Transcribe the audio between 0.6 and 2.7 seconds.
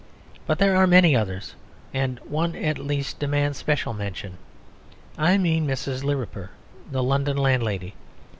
are many others, and one